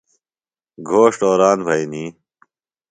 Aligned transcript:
گھوݜٹ 0.87 1.19
اوران 1.29 1.57
بھئنی۔ 1.67 2.05